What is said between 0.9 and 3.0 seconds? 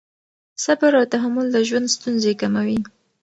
او تحمل د ژوند ستونزې کموي.